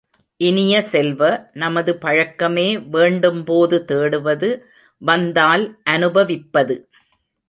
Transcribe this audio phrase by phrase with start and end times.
[0.39, 1.19] இனிய செல்வ,
[1.53, 2.65] நமது பழக்கமே
[2.87, 4.49] வேண்டும் போது தேடுவது
[5.01, 6.77] வந்தால் அனுபவிப்பது.